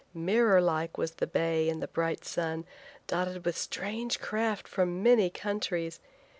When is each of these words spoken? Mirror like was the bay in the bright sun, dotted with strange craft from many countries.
Mirror 0.15 0.61
like 0.61 0.97
was 0.97 1.11
the 1.11 1.27
bay 1.27 1.69
in 1.69 1.79
the 1.79 1.87
bright 1.87 2.25
sun, 2.25 2.65
dotted 3.05 3.45
with 3.45 3.55
strange 3.55 4.19
craft 4.19 4.67
from 4.67 5.03
many 5.03 5.29
countries. 5.29 5.99